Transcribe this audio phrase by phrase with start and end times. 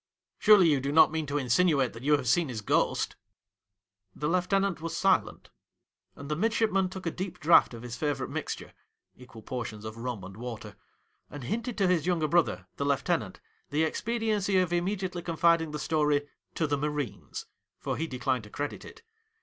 [0.39, 3.15] Surely you do not mean to insinuate that you have seen his ghost!'
[4.15, 5.51] The lieutenant was silent;
[6.15, 8.73] and the mid shipman took a deep draught of his favourite mixture—
[9.23, 10.75] equal portions of rum and water—
[11.29, 15.69] and hinted to his younger brother, the lieu tenant, the expediency of immediately con fiding
[15.71, 17.45] the story to the Marines;
[17.77, 19.03] for he declined to credit it.